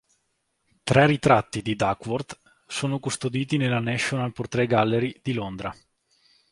Tre 0.81 1.05
ritratti 1.05 1.61
di 1.61 1.75
Duckworth 1.75 2.39
sono 2.65 2.97
custoditi 2.97 3.57
nella 3.57 3.77
National 3.79 4.31
Portrait 4.33 4.67
Gallery 4.67 5.19
di 5.21 5.33
Londra. 5.33 5.71